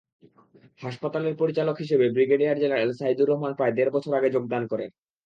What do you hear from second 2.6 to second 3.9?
general Saidur Rahman প্রায়